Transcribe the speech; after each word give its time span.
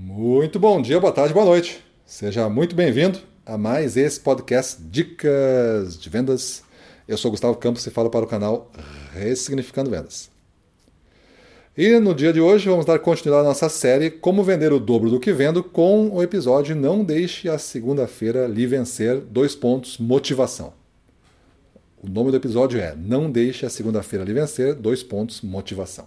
Muito 0.00 0.60
bom 0.60 0.80
dia, 0.80 1.00
boa 1.00 1.12
tarde, 1.12 1.34
boa 1.34 1.44
noite. 1.44 1.84
Seja 2.06 2.48
muito 2.48 2.76
bem-vindo 2.76 3.18
a 3.44 3.58
mais 3.58 3.96
esse 3.96 4.20
podcast 4.20 4.80
Dicas 4.80 5.98
de 5.98 6.08
Vendas. 6.08 6.62
Eu 7.08 7.18
sou 7.18 7.32
Gustavo 7.32 7.56
Campos 7.56 7.84
e 7.84 7.90
falo 7.90 8.08
para 8.08 8.24
o 8.24 8.28
canal 8.28 8.70
Ressignificando 9.12 9.90
Vendas. 9.90 10.30
E 11.76 11.98
no 11.98 12.14
dia 12.14 12.32
de 12.32 12.40
hoje 12.40 12.68
vamos 12.68 12.86
dar 12.86 13.00
continuidade 13.00 13.44
à 13.44 13.48
nossa 13.48 13.68
série 13.68 14.08
Como 14.08 14.44
Vender 14.44 14.72
o 14.72 14.78
Dobro 14.78 15.10
do 15.10 15.18
que 15.18 15.32
Vendo 15.32 15.64
com 15.64 16.10
o 16.10 16.22
episódio 16.22 16.76
Não 16.76 17.02
Deixe 17.02 17.48
a 17.48 17.58
Segunda-feira 17.58 18.46
lhe 18.46 18.68
vencer, 18.68 19.16
dois 19.18 19.56
pontos, 19.56 19.98
motivação. 19.98 20.72
O 22.00 22.08
nome 22.08 22.30
do 22.30 22.36
episódio 22.36 22.80
é 22.80 22.94
Não 22.94 23.28
Deixe 23.28 23.66
a 23.66 23.70
Segunda-feira 23.70 24.24
lhe 24.24 24.32
vencer, 24.32 24.76
dois 24.76 25.02
pontos, 25.02 25.40
motivação. 25.40 26.06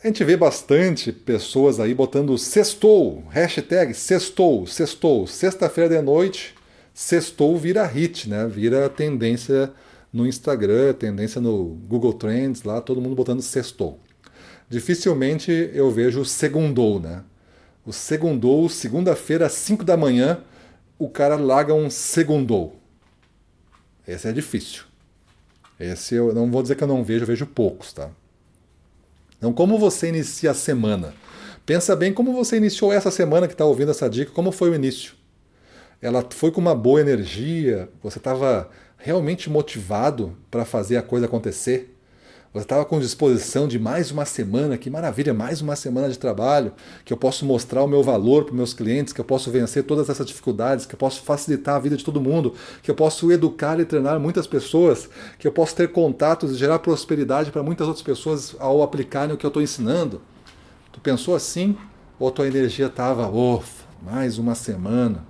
A 0.00 0.06
gente 0.06 0.22
vê 0.22 0.36
bastante 0.36 1.10
pessoas 1.10 1.80
aí 1.80 1.92
botando 1.92 2.38
sextou, 2.38 3.24
hashtag 3.30 3.92
sextou, 3.92 4.64
sextou, 4.64 5.26
sexta-feira 5.26 5.90
de 5.90 6.00
noite, 6.00 6.54
sextou 6.94 7.58
vira 7.58 7.84
hit, 7.84 8.28
né? 8.28 8.46
Vira 8.46 8.88
tendência 8.88 9.72
no 10.12 10.24
Instagram, 10.24 10.92
tendência 10.92 11.40
no 11.40 11.76
Google 11.88 12.12
Trends, 12.12 12.62
lá 12.62 12.80
todo 12.80 13.00
mundo 13.00 13.16
botando 13.16 13.42
sextou. 13.42 13.98
Dificilmente 14.68 15.50
eu 15.74 15.90
vejo 15.90 16.24
segundou, 16.24 17.00
né? 17.00 17.24
O 17.84 17.92
segundou, 17.92 18.68
segunda-feira 18.68 19.46
às 19.46 19.52
5 19.54 19.82
da 19.82 19.96
manhã, 19.96 20.44
o 20.96 21.08
cara 21.08 21.34
larga 21.34 21.74
um 21.74 21.90
segundou. 21.90 22.76
Esse 24.06 24.28
é 24.28 24.32
difícil. 24.32 24.84
Esse 25.80 26.14
eu 26.14 26.32
não 26.32 26.48
vou 26.48 26.62
dizer 26.62 26.76
que 26.76 26.84
eu 26.84 26.88
não 26.88 27.02
vejo, 27.02 27.24
eu 27.24 27.26
vejo 27.26 27.46
poucos, 27.46 27.92
tá? 27.92 28.08
Então, 29.38 29.52
como 29.52 29.78
você 29.78 30.08
inicia 30.08 30.50
a 30.50 30.54
semana? 30.54 31.14
Pensa 31.64 31.94
bem 31.94 32.12
como 32.12 32.32
você 32.32 32.56
iniciou 32.56 32.92
essa 32.92 33.10
semana 33.10 33.46
que 33.46 33.54
está 33.54 33.64
ouvindo 33.64 33.90
essa 33.90 34.10
dica, 34.10 34.32
como 34.32 34.50
foi 34.50 34.70
o 34.70 34.74
início? 34.74 35.14
Ela 36.02 36.24
foi 36.30 36.50
com 36.50 36.60
uma 36.60 36.74
boa 36.74 37.00
energia? 37.00 37.88
Você 38.02 38.18
estava 38.18 38.68
realmente 38.96 39.48
motivado 39.48 40.36
para 40.50 40.64
fazer 40.64 40.96
a 40.96 41.02
coisa 41.02 41.26
acontecer? 41.26 41.97
Você 42.50 42.64
estava 42.64 42.82
com 42.86 42.98
disposição 42.98 43.68
de 43.68 43.78
mais 43.78 44.10
uma 44.10 44.24
semana, 44.24 44.78
que 44.78 44.88
maravilha, 44.88 45.34
mais 45.34 45.60
uma 45.60 45.76
semana 45.76 46.08
de 46.08 46.18
trabalho, 46.18 46.72
que 47.04 47.12
eu 47.12 47.16
posso 47.16 47.44
mostrar 47.44 47.82
o 47.82 47.86
meu 47.86 48.02
valor 48.02 48.46
para 48.46 48.54
meus 48.54 48.72
clientes, 48.72 49.12
que 49.12 49.20
eu 49.20 49.24
posso 49.24 49.50
vencer 49.50 49.84
todas 49.84 50.08
essas 50.08 50.26
dificuldades, 50.26 50.86
que 50.86 50.94
eu 50.94 50.98
posso 50.98 51.20
facilitar 51.20 51.76
a 51.76 51.78
vida 51.78 51.94
de 51.94 52.02
todo 52.02 52.22
mundo, 52.22 52.54
que 52.82 52.90
eu 52.90 52.94
posso 52.94 53.30
educar 53.30 53.78
e 53.78 53.84
treinar 53.84 54.18
muitas 54.18 54.46
pessoas, 54.46 55.10
que 55.38 55.46
eu 55.46 55.52
posso 55.52 55.76
ter 55.76 55.92
contatos 55.92 56.52
e 56.52 56.54
gerar 56.54 56.78
prosperidade 56.78 57.50
para 57.50 57.62
muitas 57.62 57.86
outras 57.86 58.02
pessoas 58.02 58.56
ao 58.58 58.82
aplicarem 58.82 59.34
o 59.34 59.36
que 59.36 59.44
eu 59.44 59.48
estou 59.48 59.62
ensinando. 59.62 60.22
Tu 60.90 61.00
pensou 61.00 61.36
assim? 61.36 61.76
Ou 62.18 62.30
tua 62.30 62.46
energia 62.46 62.86
estava, 62.86 63.28
ufa, 63.28 63.84
mais 64.02 64.38
uma 64.38 64.54
semana, 64.54 65.22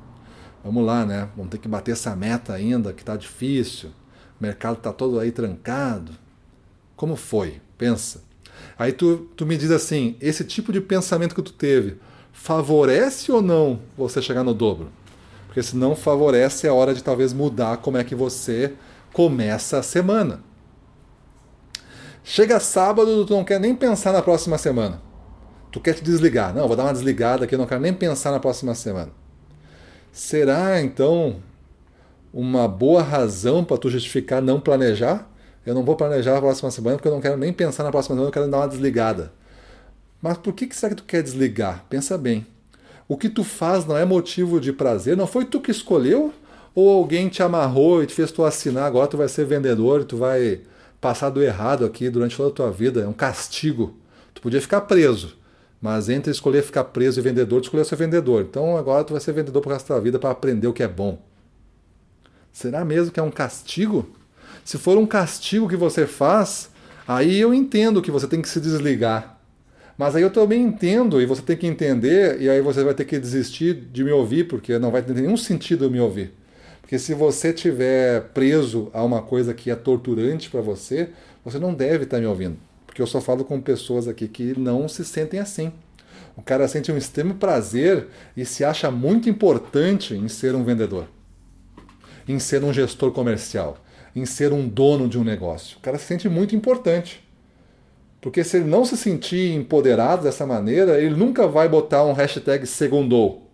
vamos 0.63 0.87
lá, 0.87 1.05
né? 1.05 1.29
Vamos 1.37 1.51
ter 1.51 1.59
que 1.59 1.67
bater 1.67 1.93
essa 1.93 2.15
meta 2.15 2.53
ainda, 2.53 2.93
que 2.93 3.03
está 3.03 3.17
difícil, 3.17 3.89
o 4.41 4.43
mercado 4.43 4.77
está 4.77 4.93
todo 4.93 5.19
aí 5.19 5.33
trancado 5.33 6.13
como 6.99 7.15
foi? 7.15 7.61
Pensa. 7.79 8.21
Aí 8.77 8.93
tu, 8.93 9.29
tu 9.37 9.47
me 9.47 9.57
diz 9.57 9.71
assim: 9.71 10.17
esse 10.21 10.43
tipo 10.43 10.73
de 10.73 10.81
pensamento 10.81 11.33
que 11.33 11.41
tu 11.41 11.53
teve 11.53 11.97
favorece 12.33 13.31
ou 13.31 13.41
não 13.41 13.79
você 13.97 14.21
chegar 14.21 14.43
no 14.43 14.53
dobro? 14.53 14.91
Porque 15.47 15.63
se 15.63 15.77
não 15.77 15.95
favorece, 15.95 16.67
é 16.67 16.73
hora 16.73 16.93
de 16.93 17.03
talvez 17.03 17.33
mudar 17.33 17.77
como 17.77 17.97
é 17.97 18.05
que 18.05 18.17
você 18.17 18.75
começa 19.13 19.79
a 19.79 19.83
semana. 19.83 20.43
Chega 22.25 22.59
sábado, 22.59 23.25
tu 23.25 23.33
não 23.33 23.45
quer 23.45 23.61
nem 23.61 23.77
pensar 23.77 24.13
na 24.13 24.21
próxima 24.21 24.59
semana. 24.59 25.01
Tu 25.71 25.81
quer 25.81 25.95
te 25.95 26.03
desligar. 26.03 26.53
Não, 26.53 26.67
vou 26.67 26.77
dar 26.77 26.83
uma 26.83 26.93
desligada 26.93 27.45
aqui, 27.45 27.55
eu 27.55 27.59
não 27.61 27.67
quero 27.67 27.81
nem 27.81 27.95
pensar 27.95 28.33
na 28.33 28.41
próxima 28.41 28.75
semana. 28.75 29.13
Será 30.13 30.83
então 30.83 31.37
uma 32.35 32.67
boa 32.67 33.03
razão 33.03 33.65
para 33.65 33.79
tu 33.79 33.89
justificar 33.89 34.43
não 34.43 34.61
planejar? 34.61 35.31
Eu 35.69 35.75
não 35.75 35.83
vou 35.83 35.95
planejar 35.95 36.35
a 36.35 36.41
próxima 36.41 36.71
semana 36.71 36.97
porque 36.97 37.09
eu 37.09 37.13
não 37.13 37.21
quero 37.21 37.37
nem 37.37 37.53
pensar 37.53 37.85
na 37.85 37.91
próxima 37.91 38.15
semana, 38.15 38.29
eu 38.29 38.33
quero 38.33 38.51
dar 38.51 38.57
uma 38.57 38.69
desligada. 38.69 39.31
Mas 40.23 40.39
por 40.39 40.55
que, 40.55 40.67
que 40.67 40.75
será 40.75 40.95
que 40.95 41.03
tu 41.03 41.05
quer 41.05 41.23
desligar? 41.23 41.85
Pensa 41.91 42.17
bem. 42.17 42.47
O 43.07 43.19
que 43.19 43.29
tu 43.29 43.45
faz 43.45 43.85
não 43.85 43.95
é 43.95 44.03
motivo 44.03 44.63
de 44.63 44.73
prazer, 44.73 45.15
não 45.15 45.27
foi 45.27 45.45
tu 45.45 45.61
que 45.61 45.71
escolheu? 45.71 46.33
Ou 46.75 46.89
alguém 46.91 47.29
te 47.29 47.43
amarrou 47.43 48.03
e 48.03 48.07
te 48.07 48.15
fez 48.15 48.33
tu 48.33 48.47
assinar, 48.47 48.87
agora 48.87 49.09
tu 49.09 49.19
vai 49.19 49.29
ser 49.29 49.45
vendedor, 49.45 50.05
tu 50.05 50.17
vai 50.17 50.63
passar 51.03 51.29
do 51.29 51.43
errado 51.43 51.85
aqui 51.85 52.09
durante 52.09 52.35
toda 52.35 52.49
a 52.49 52.53
tua 52.53 52.71
vida, 52.71 53.03
é 53.03 53.07
um 53.07 53.13
castigo. 53.13 53.95
Tu 54.33 54.41
podia 54.41 54.63
ficar 54.63 54.81
preso, 54.81 55.37
mas 55.83 56.09
entre 56.09 56.31
escolher 56.31 56.63
ficar 56.63 56.85
preso 56.85 57.21
e 57.21 57.23
vendedor, 57.23 57.61
tu 57.61 57.65
escolheu 57.65 57.85
ser 57.85 57.97
vendedor. 57.97 58.47
Então 58.49 58.75
agora 58.75 59.05
tu 59.05 59.13
vai 59.13 59.21
ser 59.21 59.33
vendedor 59.33 59.61
por 59.61 59.75
resto 59.75 59.93
da 59.93 60.01
vida 60.01 60.19
para 60.19 60.31
aprender 60.31 60.67
o 60.67 60.73
que 60.73 60.83
é 60.83 60.89
bom. 60.89 61.19
Será 62.51 62.87
mesmo 62.87 63.13
que 63.13 63.21
é 63.21 63.23
um 63.23 63.31
castigo? 63.31 64.17
Se 64.69 64.77
for 64.77 64.99
um 64.99 65.07
castigo 65.07 65.67
que 65.67 65.77
você 65.77 66.07
faz, 66.07 66.69
aí 67.07 67.41
eu 67.41 67.55
entendo 67.55 68.03
que 68.03 68.11
você 68.11 68.27
tem 68.27 68.43
que 68.43 68.49
se 68.51 68.61
desligar. 68.61 69.41
Mas 69.97 70.15
aí 70.15 70.21
eu 70.21 70.29
também 70.29 70.63
entendo, 70.63 71.23
e 71.23 71.25
você 71.25 71.41
tem 71.41 71.57
que 71.57 71.67
entender, 71.67 72.39
e 72.39 72.51
aí 72.51 72.61
você 72.61 72.85
vai 72.85 72.93
ter 72.93 73.07
que 73.07 73.19
desistir 73.19 73.73
de 73.73 74.05
me 74.05 74.11
ouvir, 74.13 74.47
porque 74.47 74.79
não 74.79 74.91
vai 74.91 75.01
ter 75.01 75.15
nenhum 75.15 75.39
sentido 75.39 75.91
me 75.91 75.99
ouvir. 75.99 76.35
Porque 76.83 76.99
se 76.99 77.15
você 77.15 77.49
estiver 77.49 78.25
preso 78.35 78.91
a 78.93 79.03
uma 79.03 79.23
coisa 79.23 79.55
que 79.55 79.71
é 79.71 79.75
torturante 79.75 80.51
para 80.51 80.61
você, 80.61 81.09
você 81.43 81.59
não 81.59 81.73
deve 81.73 82.05
estar 82.05 82.19
tá 82.19 82.21
me 82.21 82.27
ouvindo. 82.27 82.59
Porque 82.85 83.01
eu 83.01 83.07
só 83.07 83.23
falo 83.23 83.47
com 83.47 83.59
pessoas 83.63 84.07
aqui 84.07 84.29
que 84.29 84.53
não 84.61 84.87
se 84.87 85.03
sentem 85.03 85.41
assim. 85.41 85.73
O 86.37 86.43
cara 86.43 86.69
sente 86.69 86.93
um 86.93 86.99
extremo 86.99 87.37
prazer 87.37 88.09
e 88.37 88.45
se 88.45 88.67
acha 88.67 88.91
muito 88.91 89.31
importante 89.31 90.15
em 90.15 90.29
ser 90.29 90.55
um 90.55 90.63
vendedor, 90.63 91.09
em 92.29 92.39
ser 92.39 92.63
um 92.63 92.71
gestor 92.71 93.13
comercial, 93.13 93.83
em 94.19 94.27
ser 94.27 94.53
um 94.53 94.69
dono 94.69 95.09
de 95.09 95.19
um 95.19 95.25
negócio. 95.25 95.79
O 95.79 95.81
cara 95.81 95.99
se 95.99 96.05
sente 96.05 96.29
muito 96.29 96.55
importante. 96.55 97.27
Porque 98.21 98.43
se 98.43 98.57
ele 98.57 98.67
não 98.67 98.85
se 98.85 98.97
sentir 98.97 99.55
empoderado 99.55 100.25
dessa 100.25 100.45
maneira, 100.45 101.01
ele 101.01 101.15
nunca 101.15 101.47
vai 101.47 101.69
botar 101.69 102.05
um 102.05 102.13
hashtag 102.13 102.67
segundou. 102.67 103.49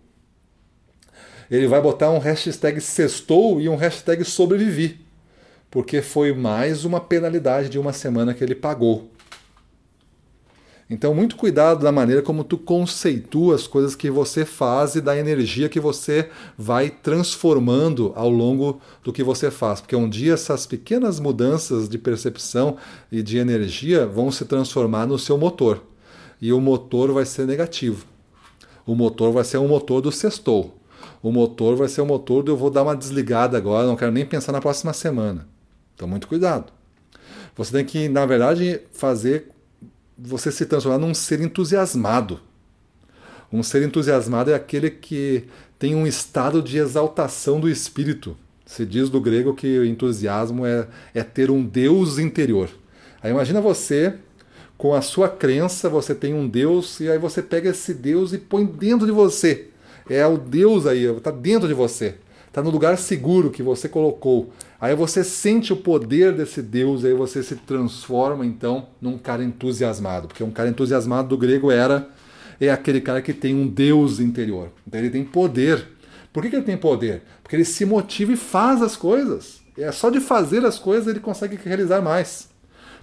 Ele 1.49 1.67
vai 1.67 1.79
botar 1.81 2.09
um 2.09 2.17
hashtag 2.17 2.81
sextou 2.81 3.61
e 3.61 3.69
um 3.69 3.75
hashtag 3.75 4.23
sobrevivi. 4.23 4.99
Porque 5.69 6.01
foi 6.01 6.33
mais 6.33 6.83
uma 6.83 6.99
penalidade 6.99 7.69
de 7.69 7.77
uma 7.77 7.93
semana 7.93 8.33
que 8.33 8.43
ele 8.43 8.55
pagou. 8.55 9.09
Então, 10.87 11.15
muito 11.15 11.35
cuidado 11.35 11.83
da 11.83 11.91
maneira 11.91 12.21
como 12.21 12.43
tu 12.43 12.59
conceitua 12.59 13.55
as 13.55 13.65
coisas 13.65 13.95
que 13.95 14.11
você 14.11 14.45
faz 14.45 14.93
e 14.93 15.01
da 15.01 15.17
energia 15.17 15.67
que 15.67 15.79
você 15.79 16.29
vai 16.55 16.91
transformando 16.91 18.13
ao 18.15 18.29
longo 18.29 18.79
do 19.03 19.11
que 19.11 19.23
você 19.23 19.49
faz. 19.49 19.81
Porque 19.81 19.95
um 19.95 20.07
dia 20.07 20.33
essas 20.33 20.67
pequenas 20.67 21.19
mudanças 21.19 21.89
de 21.89 21.97
percepção 21.97 22.77
e 23.11 23.23
de 23.23 23.39
energia 23.39 24.05
vão 24.05 24.31
se 24.31 24.45
transformar 24.45 25.07
no 25.07 25.17
seu 25.17 25.39
motor. 25.39 25.81
E 26.39 26.53
o 26.53 26.61
motor 26.61 27.11
vai 27.11 27.25
ser 27.25 27.47
negativo. 27.47 28.05
O 28.85 28.93
motor 28.93 29.31
vai 29.31 29.43
ser 29.43 29.57
um 29.57 29.67
motor 29.67 30.01
do 30.01 30.11
sextou. 30.11 30.77
O 31.23 31.31
motor 31.31 31.75
vai 31.75 31.87
ser 31.87 32.01
o 32.01 32.05
motor 32.05 32.43
do 32.43 32.51
eu 32.51 32.57
vou 32.57 32.69
dar 32.69 32.83
uma 32.83 32.95
desligada 32.95 33.57
agora, 33.57 33.87
não 33.87 33.95
quero 33.95 34.11
nem 34.11 34.25
pensar 34.25 34.51
na 34.51 34.61
próxima 34.61 34.93
semana. 34.93 35.47
Então, 35.95 36.07
muito 36.07 36.27
cuidado. 36.27 36.71
Você 37.55 37.71
tem 37.71 37.85
que, 37.85 38.07
na 38.07 38.25
verdade, 38.27 38.81
fazer 38.91 39.54
você 40.17 40.51
se 40.51 40.65
transformar 40.65 40.97
num 40.97 41.13
ser 41.13 41.41
entusiasmado. 41.41 42.39
Um 43.51 43.61
ser 43.61 43.83
entusiasmado 43.83 44.51
é 44.51 44.53
aquele 44.53 44.89
que 44.89 45.45
tem 45.77 45.95
um 45.95 46.07
estado 46.07 46.61
de 46.61 46.77
exaltação 46.77 47.59
do 47.59 47.69
espírito. 47.69 48.35
Se 48.65 48.85
diz 48.85 49.09
do 49.09 49.21
grego 49.21 49.53
que 49.53 49.85
entusiasmo 49.85 50.65
é, 50.65 50.87
é 51.13 51.23
ter 51.23 51.51
um 51.51 51.63
Deus 51.63 52.17
interior. 52.17 52.69
Aí 53.21 53.31
imagina 53.31 53.61
você, 53.61 54.15
com 54.77 54.93
a 54.93 55.01
sua 55.01 55.29
crença, 55.29 55.89
você 55.89 56.15
tem 56.15 56.33
um 56.33 56.47
Deus, 56.47 56.99
e 56.99 57.09
aí 57.09 57.17
você 57.17 57.41
pega 57.41 57.69
esse 57.69 57.93
Deus 57.93 58.33
e 58.33 58.37
põe 58.37 58.65
dentro 58.65 59.05
de 59.05 59.11
você. 59.11 59.69
É 60.09 60.25
o 60.25 60.37
Deus 60.37 60.85
aí, 60.85 61.05
está 61.05 61.31
dentro 61.31 61.67
de 61.67 61.73
você. 61.73 62.15
Está 62.55 62.63
no 62.63 62.69
lugar 62.69 62.97
seguro 62.97 63.51
que 63.51 63.61
você 63.61 63.89
colocou. 63.89 64.49
Aí 64.79 64.95
você 64.95 65.25
sente 65.25 65.73
o 65.73 65.75
poder 65.75 66.31
desse 66.31 66.61
Deus, 66.61 67.03
aí 67.03 67.13
você 67.13 67.43
se 67.43 67.57
transforma 67.57 68.45
então 68.45 68.87
num 69.01 69.17
cara 69.17 69.43
entusiasmado, 69.43 70.29
porque 70.29 70.41
um 70.41 70.51
cara 70.51 70.69
entusiasmado 70.69 71.27
do 71.27 71.37
grego 71.37 71.69
era 71.69 72.07
é 72.57 72.71
aquele 72.71 73.01
cara 73.01 73.21
que 73.21 73.33
tem 73.33 73.53
um 73.53 73.67
Deus 73.67 74.21
interior. 74.21 74.71
Então 74.87 74.97
ele 74.97 75.09
tem 75.09 75.25
poder. 75.25 75.85
Por 76.31 76.43
que, 76.43 76.49
que 76.49 76.55
ele 76.55 76.63
tem 76.63 76.77
poder? 76.77 77.23
Porque 77.43 77.57
ele 77.57 77.65
se 77.65 77.83
motiva 77.83 78.31
e 78.31 78.37
faz 78.37 78.81
as 78.81 78.95
coisas. 78.95 79.59
É 79.77 79.91
só 79.91 80.09
de 80.09 80.21
fazer 80.21 80.63
as 80.63 80.79
coisas 80.79 81.09
ele 81.09 81.19
consegue 81.19 81.59
realizar 81.61 82.01
mais. 82.01 82.47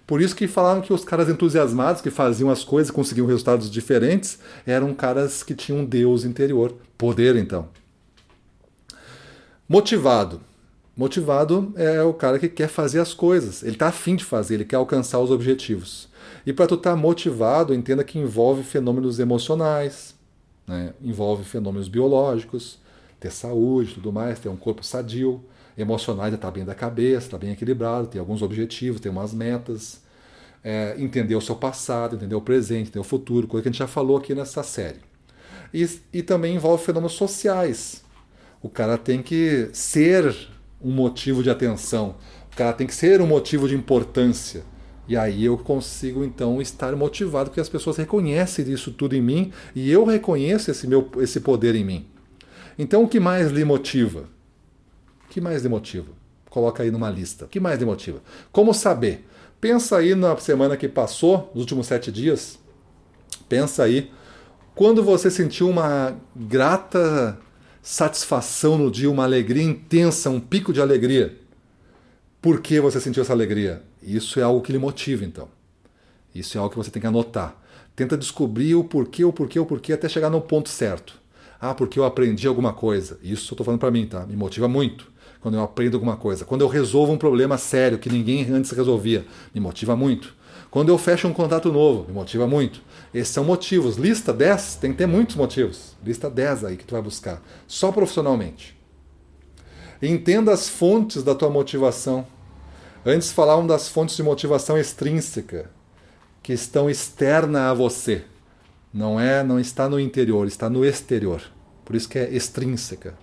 Por 0.07 0.23
isso 0.23 0.35
que 0.35 0.49
falavam 0.49 0.81
que 0.81 0.95
os 0.95 1.05
caras 1.05 1.29
entusiasmados 1.29 2.01
que 2.01 2.09
faziam 2.09 2.49
as 2.49 2.65
coisas 2.65 2.89
e 2.89 2.95
conseguiam 2.95 3.27
resultados 3.27 3.71
diferentes 3.71 4.39
eram 4.67 4.95
caras 4.95 5.43
que 5.43 5.55
tinham 5.55 5.81
um 5.81 5.85
Deus 5.85 6.25
interior, 6.25 6.75
poder 6.97 7.37
então. 7.37 7.69
Motivado. 9.73 10.43
Motivado 10.95 11.73
é 11.77 12.03
o 12.03 12.13
cara 12.13 12.39
que 12.39 12.47
quer 12.47 12.69
fazer 12.69 13.01
as 13.01 13.15
coisas, 13.15 13.63
ele 13.63 13.73
está 13.73 13.89
afim 13.89 14.15
de 14.15 14.23
fazer, 14.23 14.57
ele 14.57 14.67
quer 14.67 14.77
alcançar 14.77 15.19
os 15.19 15.31
objetivos. 15.31 16.11
E 16.45 16.53
para 16.53 16.67
tu 16.67 16.75
estar 16.75 16.91
tá 16.91 16.97
motivado, 16.97 17.73
entenda 17.73 18.05
que 18.05 18.19
envolve 18.19 18.63
fenômenos 18.65 19.19
emocionais, 19.19 20.15
né? 20.67 20.93
envolve 21.01 21.43
fenômenos 21.43 21.89
biológicos, 21.89 22.81
ter 23.19 23.33
saúde, 23.33 23.95
tudo 23.95 24.13
mais, 24.13 24.39
ter 24.39 24.51
um 24.51 24.57
corpo 24.57 24.85
sadio, 24.85 25.43
emocionais 25.75 26.35
é 26.35 26.37
estar 26.37 26.49
tá 26.49 26.53
bem 26.53 26.67
da 26.67 26.75
cabeça, 26.75 27.29
estar 27.29 27.39
tá 27.39 27.41
bem 27.47 27.53
equilibrado, 27.53 28.09
ter 28.09 28.19
alguns 28.19 28.43
objetivos, 28.43 29.01
ter 29.01 29.09
umas 29.09 29.33
metas, 29.33 30.03
é, 30.63 30.97
entender 30.99 31.35
o 31.35 31.41
seu 31.41 31.57
passado, 31.57 32.17
entender 32.17 32.35
o 32.35 32.43
presente, 32.43 32.89
entender 32.89 33.01
o 33.01 33.05
futuro, 33.05 33.49
coisa 33.49 33.63
que 33.63 33.71
a 33.71 33.73
gente 33.73 33.79
já 33.79 33.89
falou 33.89 34.19
aqui 34.19 34.35
nessa 34.35 34.63
série. 34.63 35.01
E, 35.73 35.89
e 36.13 36.23
também 36.23 36.57
envolve 36.57 36.85
fenômenos 36.85 37.15
sociais. 37.15 38.03
O 38.63 38.69
cara 38.69 38.97
tem 38.97 39.23
que 39.23 39.69
ser 39.73 40.35
um 40.81 40.93
motivo 40.93 41.43
de 41.43 41.51
atenção, 41.51 42.17
o 42.53 42.57
cara 42.57 42.73
tem 42.73 42.87
que 42.87 42.95
ser 42.95 43.21
um 43.21 43.27
motivo 43.27 43.69
de 43.69 43.75
importância. 43.75 44.63
E 45.09 45.17
aí 45.17 45.45
eu 45.45 45.59
consigo 45.59 46.25
então 46.25 46.63
estar 46.63 46.95
motivado 46.95 47.51
porque 47.51 47.61
as 47.61 47.69
pessoas 47.69 47.97
reconhecem 47.97 48.71
isso 48.71 48.93
tudo 48.93 49.17
em 49.17 49.21
mim 49.21 49.53
e 49.75 49.91
eu 49.91 50.05
reconheço 50.05 50.71
esse 50.71 50.87
meu 50.87 51.11
esse 51.19 51.41
poder 51.41 51.75
em 51.75 51.85
mim. 51.85 52.07
Então 52.79 53.03
o 53.03 53.09
que 53.09 53.19
mais 53.19 53.51
lhe 53.51 53.65
motiva? 53.65 54.29
O 55.25 55.29
que 55.29 55.41
mais 55.41 55.63
lhe 55.63 55.69
motiva? 55.69 56.13
Coloca 56.49 56.83
aí 56.83 56.91
numa 56.91 57.11
lista. 57.11 57.47
O 57.47 57.49
que 57.49 57.59
mais 57.59 57.79
lhe 57.81 57.85
motiva? 57.85 58.23
Como 58.53 58.73
saber? 58.73 59.27
Pensa 59.61 59.97
aí 59.97 60.15
na 60.15 60.37
semana 60.37 60.77
que 60.77 60.89
passou, 60.89 61.51
nos 61.55 61.63
últimos 61.63 61.87
sete 61.87 62.13
dias. 62.13 62.59
Pensa 63.49 63.83
aí 63.85 64.11
quando 64.75 65.03
você 65.03 65.31
sentiu 65.31 65.69
uma 65.69 66.17
grata 66.35 67.39
satisfação 67.83 68.79
no 68.79 68.91
dia, 68.91 69.11
uma 69.11 69.25
alegria 69.25 69.65
intensa, 69.65 70.31
um 70.31 70.39
pico 70.39 70.73
de 70.73 70.81
alegria. 70.81 71.37
Por 72.41 72.61
que 72.61 72.81
você 72.81 73.01
sentiu 73.01 73.23
essa 73.23 73.33
alegria? 73.33 73.83
Isso 74.01 74.39
é 74.39 74.43
algo 74.43 74.63
que 74.63 74.73
lhe 74.73 74.79
motiva, 74.79 75.25
então. 75.25 75.49
Isso 76.35 76.57
é 76.57 76.61
algo 76.61 76.71
que 76.71 76.77
você 76.77 76.91
tem 76.91 77.01
que 77.01 77.07
anotar. 77.07 77.57
Tenta 77.95 78.17
descobrir 78.17 78.75
o 78.75 78.85
porquê, 78.85 79.25
o 79.25 79.33
porquê, 79.33 79.59
o 79.59 79.67
porquê, 79.67 79.93
até 79.93 80.09
chegar 80.09 80.31
no 80.31 80.41
ponto 80.41 80.69
certo. 80.69 81.21
Ah, 81.61 81.75
porque 81.75 81.99
eu 81.99 82.05
aprendi 82.05 82.47
alguma 82.47 82.73
coisa. 82.73 83.19
Isso 83.23 83.51
eu 83.51 83.55
estou 83.55 83.65
falando 83.65 83.81
para 83.81 83.91
mim, 83.91 84.07
tá? 84.07 84.27
Me 84.27 84.37
motiva 84.37 84.67
muito 84.67 85.11
quando 85.41 85.55
eu 85.55 85.63
aprendo 85.63 85.97
alguma 85.97 86.17
coisa. 86.17 86.45
Quando 86.45 86.63
eu 86.63 86.69
resolvo 86.69 87.13
um 87.13 87.19
problema 87.19 87.59
sério 87.59 87.99
que 87.99 88.09
ninguém 88.09 88.49
antes 88.51 88.71
resolvia, 88.71 89.27
me 89.55 89.61
motiva 89.61 89.95
muito. 89.95 90.35
Quando 90.73 90.89
eu 90.89 90.97
fecho 90.97 91.29
um 91.29 91.35
contato 91.35 91.71
novo, 91.71 92.07
me 92.09 92.15
motiva 92.15 92.47
muito. 92.47 92.81
Esses 93.13 93.35
são 93.35 93.45
motivos. 93.45 93.97
Lista 93.97 94.33
10, 94.33 94.77
tem 94.77 94.91
que 94.91 94.97
ter 94.97 95.07
muitos 95.07 95.37
motivos. 95.37 95.95
Lista 96.03 96.31
10 96.31 96.65
aí 96.65 96.77
que 96.79 96.85
tu 96.87 96.93
vai 96.93 97.03
buscar, 97.03 97.43
só 97.69 97.93
profissionalmente. 97.93 98.75
Entenda 100.01 100.51
as 100.51 100.71
fontes 100.71 101.23
da 101.23 101.35
tua 101.35 101.51
motivação. 101.51 102.27
Antes 103.05 103.31
falavam 103.31 103.67
das 103.67 103.87
fontes 103.87 104.17
de 104.17 104.23
motivação 104.23 104.79
extrínseca, 104.79 105.71
que 106.43 106.55
estão 106.55 106.89
externa 106.89 107.71
a 107.71 107.75
você. 107.75 108.25
Não 108.95 109.21
é, 109.21 109.45
não 109.45 109.61
está 109.61 109.91
no 109.91 110.01
interior, 110.01 110.47
está 110.47 110.71
no 110.71 110.87
exterior. 110.87 111.43
Por 111.85 111.95
isso 111.95 112.09
que 112.09 112.19
é 112.19 112.35
extrínseca. 112.35 113.15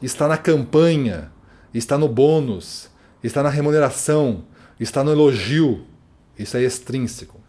Está 0.00 0.28
na 0.28 0.38
campanha, 0.38 1.32
está 1.74 1.98
no 1.98 2.06
bônus, 2.06 2.88
está 3.20 3.42
na 3.42 3.50
remuneração, 3.50 4.44
está 4.78 5.02
no 5.02 5.10
elogio. 5.10 5.90
Isso 6.40 6.56
é 6.56 6.62
extrínseco. 6.62 7.40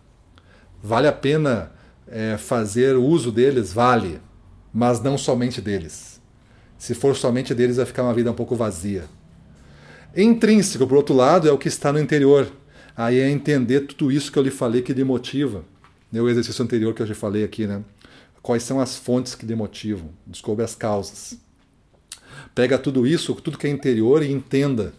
Vale 0.84 1.08
a 1.08 1.14
pena 1.14 1.72
é, 2.08 2.38
fazer 2.38 2.98
uso 2.98 3.32
deles? 3.32 3.72
Vale, 3.72 4.20
mas 4.74 5.02
não 5.02 5.18
somente 5.18 5.62
deles. 5.62 6.20
Se 6.78 6.94
for 6.94 7.16
somente 7.16 7.54
deles, 7.54 7.78
vai 7.78 7.86
ficar 7.86 8.04
uma 8.04 8.14
vida 8.14 8.32
um 8.32 8.34
pouco 8.36 8.56
vazia. 8.56 9.06
Intrínseco, 10.16 10.86
por 10.86 10.98
outro 10.98 11.16
lado, 11.16 11.48
é 11.48 11.52
o 11.52 11.58
que 11.58 11.68
está 11.68 11.94
no 11.94 12.00
interior. 12.00 12.52
Aí 12.98 13.20
é 13.20 13.30
entender 13.30 13.82
tudo 13.82 14.12
isso 14.12 14.32
que 14.32 14.38
eu 14.38 14.44
lhe 14.44 14.52
falei 14.52 14.82
que 14.82 14.94
lhe 14.94 15.04
motiva. 15.04 15.64
O 16.12 16.28
exercício 16.28 16.64
anterior 16.64 16.94
que 16.94 17.02
eu 17.02 17.08
já 17.08 17.16
falei 17.16 17.44
aqui, 17.46 17.66
né? 17.66 17.82
Quais 18.42 18.64
são 18.64 18.82
as 18.82 18.98
fontes 18.98 19.36
que 19.36 19.46
lhe 19.46 19.56
motivam? 19.56 20.10
Descobre 20.28 20.66
as 20.66 20.76
causas. 20.76 21.38
Pega 22.54 22.78
tudo 22.78 23.08
isso, 23.08 23.34
tudo 23.36 23.58
que 23.58 23.68
é 23.68 23.70
interior 23.70 24.22
e 24.22 24.32
entenda. 24.32 24.94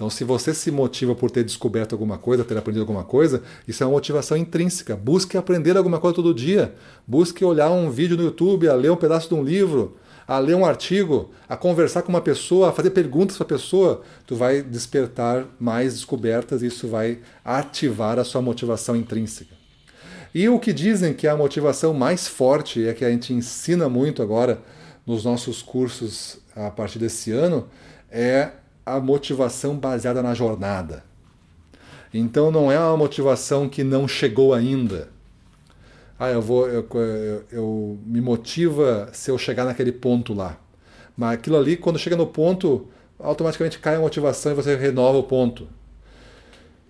Então, 0.00 0.08
se 0.08 0.24
você 0.24 0.54
se 0.54 0.70
motiva 0.70 1.14
por 1.14 1.30
ter 1.30 1.44
descoberto 1.44 1.92
alguma 1.92 2.16
coisa, 2.16 2.42
ter 2.42 2.56
aprendido 2.56 2.80
alguma 2.80 3.04
coisa, 3.04 3.42
isso 3.68 3.82
é 3.82 3.86
uma 3.86 3.92
motivação 3.92 4.34
intrínseca. 4.34 4.96
Busque 4.96 5.36
aprender 5.36 5.76
alguma 5.76 6.00
coisa 6.00 6.16
todo 6.16 6.32
dia. 6.32 6.74
Busque 7.06 7.44
olhar 7.44 7.68
um 7.68 7.90
vídeo 7.90 8.16
no 8.16 8.22
YouTube, 8.22 8.66
a 8.66 8.74
ler 8.74 8.90
um 8.90 8.96
pedaço 8.96 9.28
de 9.28 9.34
um 9.34 9.44
livro, 9.44 9.98
a 10.26 10.38
ler 10.38 10.56
um 10.56 10.64
artigo, 10.64 11.30
a 11.46 11.54
conversar 11.54 12.00
com 12.00 12.08
uma 12.08 12.22
pessoa, 12.22 12.70
a 12.70 12.72
fazer 12.72 12.92
perguntas 12.92 13.36
para 13.36 13.44
a 13.44 13.48
pessoa, 13.48 14.00
tu 14.26 14.34
vai 14.34 14.62
despertar 14.62 15.46
mais 15.60 15.92
descobertas 15.92 16.62
e 16.62 16.68
isso 16.68 16.88
vai 16.88 17.18
ativar 17.44 18.18
a 18.18 18.24
sua 18.24 18.40
motivação 18.40 18.96
intrínseca. 18.96 19.54
E 20.34 20.48
o 20.48 20.58
que 20.58 20.72
dizem 20.72 21.12
que 21.12 21.26
é 21.26 21.30
a 21.30 21.36
motivação 21.36 21.92
mais 21.92 22.26
forte, 22.26 22.88
é 22.88 22.94
que 22.94 23.04
a 23.04 23.10
gente 23.10 23.34
ensina 23.34 23.86
muito 23.86 24.22
agora 24.22 24.62
nos 25.06 25.26
nossos 25.26 25.60
cursos 25.60 26.38
a 26.56 26.70
partir 26.70 26.98
desse 26.98 27.30
ano, 27.32 27.68
é 28.10 28.52
a 28.84 29.00
motivação 29.00 29.76
baseada 29.76 30.22
na 30.22 30.34
jornada. 30.34 31.04
Então 32.12 32.50
não 32.50 32.70
é 32.70 32.78
uma 32.78 32.96
motivação 32.96 33.68
que 33.68 33.84
não 33.84 34.08
chegou 34.08 34.52
ainda 34.52 35.08
ah, 36.20 36.28
eu 36.28 36.42
vou, 36.42 36.68
eu, 36.68 36.86
eu, 36.92 37.44
eu, 37.50 37.98
me 38.04 38.20
motiva 38.20 39.08
se 39.10 39.30
eu 39.30 39.38
chegar 39.38 39.64
naquele 39.64 39.90
ponto 39.90 40.34
lá. 40.34 40.58
Mas 41.16 41.32
aquilo 41.32 41.56
ali, 41.56 41.78
quando 41.78 41.98
chega 41.98 42.14
no 42.14 42.26
ponto, 42.26 42.88
automaticamente 43.18 43.78
cai 43.78 43.96
a 43.96 44.00
motivação 44.00 44.52
e 44.52 44.54
você 44.54 44.76
renova 44.76 45.16
o 45.16 45.22
ponto. 45.22 45.66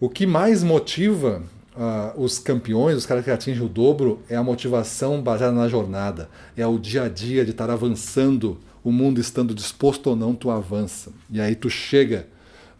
O 0.00 0.08
que 0.08 0.26
mais 0.26 0.64
motiva 0.64 1.44
uh, 1.76 2.20
os 2.20 2.40
campeões, 2.40 2.96
os 2.96 3.06
caras 3.06 3.24
que 3.24 3.30
atingem 3.30 3.64
o 3.64 3.68
dobro, 3.68 4.20
é 4.28 4.34
a 4.34 4.42
motivação 4.42 5.22
baseada 5.22 5.54
na 5.54 5.68
jornada. 5.68 6.28
É 6.56 6.66
o 6.66 6.76
dia 6.76 7.04
a 7.04 7.08
dia 7.08 7.44
de 7.44 7.52
estar 7.52 7.70
avançando, 7.70 8.58
o 8.82 8.90
mundo 8.90 9.20
estando 9.20 9.54
disposto 9.54 10.08
ou 10.08 10.16
não, 10.16 10.34
tu 10.34 10.50
avança. 10.50 11.12
E 11.30 11.40
aí 11.40 11.54
tu 11.54 11.68
chega 11.68 12.26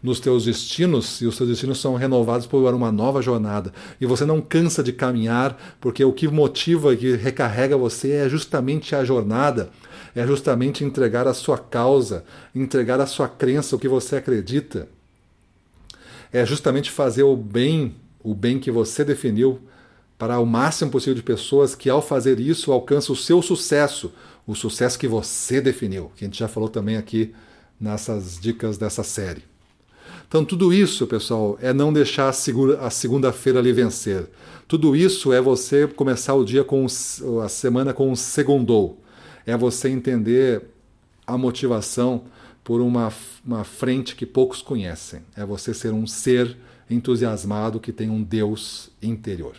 nos 0.01 0.19
teus 0.19 0.45
destinos 0.45 1.21
e 1.21 1.27
os 1.27 1.37
teus 1.37 1.49
destinos 1.49 1.79
são 1.79 1.95
renovados 1.95 2.47
por 2.47 2.73
uma 2.73 2.91
nova 2.91 3.21
jornada. 3.21 3.71
E 3.99 4.05
você 4.05 4.25
não 4.25 4.41
cansa 4.41 4.81
de 4.81 4.91
caminhar, 4.91 5.77
porque 5.79 6.03
o 6.03 6.11
que 6.11 6.27
motiva 6.27 6.93
e 6.93 7.15
recarrega 7.15 7.77
você 7.77 8.11
é 8.11 8.29
justamente 8.29 8.95
a 8.95 9.03
jornada, 9.03 9.69
é 10.15 10.25
justamente 10.25 10.83
entregar 10.83 11.27
a 11.27 11.33
sua 11.33 11.57
causa, 11.57 12.23
entregar 12.53 12.99
a 12.99 13.05
sua 13.05 13.27
crença, 13.27 13.75
o 13.75 13.79
que 13.79 13.87
você 13.87 14.15
acredita. 14.15 14.87
É 16.33 16.45
justamente 16.45 16.89
fazer 16.89 17.23
o 17.23 17.35
bem, 17.35 17.95
o 18.23 18.33
bem 18.33 18.57
que 18.57 18.71
você 18.71 19.03
definiu 19.03 19.61
para 20.17 20.39
o 20.39 20.45
máximo 20.45 20.91
possível 20.91 21.15
de 21.15 21.23
pessoas 21.23 21.73
que 21.75 21.89
ao 21.89 22.01
fazer 22.01 22.39
isso 22.39 22.71
alcança 22.71 23.11
o 23.11 23.15
seu 23.15 23.41
sucesso, 23.41 24.11
o 24.45 24.55
sucesso 24.55 24.97
que 24.97 25.07
você 25.07 25.61
definiu, 25.61 26.11
que 26.15 26.25
a 26.25 26.27
gente 26.27 26.39
já 26.39 26.47
falou 26.47 26.69
também 26.69 26.97
aqui 26.97 27.33
nessas 27.79 28.39
dicas 28.39 28.77
dessa 28.77 29.03
série. 29.03 29.43
Então, 30.27 30.45
tudo 30.45 30.73
isso, 30.73 31.05
pessoal, 31.07 31.57
é 31.61 31.73
não 31.73 31.91
deixar 31.91 32.29
a 32.29 32.89
segunda-feira 32.89 33.59
lhe 33.59 33.73
vencer. 33.73 34.29
Tudo 34.67 34.95
isso 34.95 35.33
é 35.33 35.41
você 35.41 35.85
começar 35.87 36.33
o 36.35 36.45
dia 36.45 36.63
com 36.63 36.85
a 37.43 37.49
semana 37.49 37.93
com 37.93 38.09
um 38.09 38.15
segundou. 38.15 39.01
É 39.45 39.57
você 39.57 39.89
entender 39.89 40.63
a 41.27 41.37
motivação 41.37 42.23
por 42.63 42.79
uma, 42.79 43.11
uma 43.45 43.63
frente 43.63 44.15
que 44.15 44.25
poucos 44.25 44.61
conhecem. 44.61 45.21
É 45.35 45.45
você 45.45 45.73
ser 45.73 45.91
um 45.91 46.07
ser 46.07 46.55
entusiasmado 46.89 47.79
que 47.79 47.91
tem 47.91 48.09
um 48.09 48.23
Deus 48.23 48.89
interior. 49.01 49.55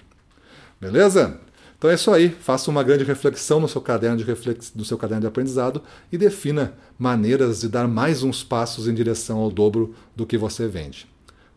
Beleza? 0.80 1.38
Então 1.82 1.90
é 1.90 1.94
isso 1.94 2.12
aí. 2.12 2.28
Faça 2.28 2.70
uma 2.70 2.84
grande 2.84 3.02
reflexão 3.02 3.58
no 3.58 3.66
seu 3.66 3.80
caderno 3.80 4.16
de 4.16 4.22
reflex... 4.22 4.72
no 4.72 4.84
seu 4.84 4.96
caderno 4.96 5.22
de 5.22 5.26
aprendizado 5.26 5.82
e 6.12 6.16
defina 6.16 6.74
maneiras 6.96 7.62
de 7.62 7.68
dar 7.68 7.88
mais 7.88 8.22
uns 8.22 8.44
passos 8.44 8.86
em 8.86 8.94
direção 8.94 9.38
ao 9.38 9.50
dobro 9.50 9.92
do 10.14 10.24
que 10.24 10.38
você 10.38 10.68
vende. 10.68 11.08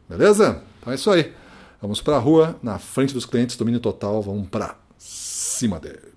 Beleza? 0.10 0.64
Então 0.80 0.92
é 0.92 0.96
isso 0.96 1.12
aí. 1.12 1.32
Vamos 1.80 2.02
para 2.02 2.16
a 2.16 2.20
rua, 2.20 2.56
na 2.64 2.80
frente 2.80 3.14
dos 3.14 3.28
clientes, 3.28 3.56
domínio 3.56 3.80
total, 3.80 4.20
vamos 4.20 4.48
para 4.50 4.76
cima 4.98 5.80
deles. 5.80 6.15